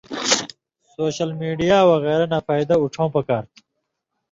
[0.95, 3.59] سوشل میڈیا وغیرہ نہ فَیدہ اُڇھؤں پکار تُھو۔